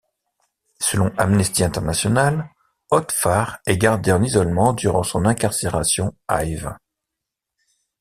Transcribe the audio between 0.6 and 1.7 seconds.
Selon Amnesty